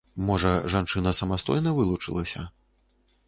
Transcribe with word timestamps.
Можа, 0.27 0.53
жанчына 0.75 1.11
самастойна 1.19 1.73
вылучылася? 1.79 2.47